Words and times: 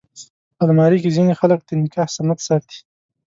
الماري 0.63 0.97
کې 1.03 1.09
ځینې 1.15 1.33
خلک 1.39 1.59
د 1.63 1.69
نکاح 1.81 2.07
سند 2.17 2.37
ساتي 2.47 2.77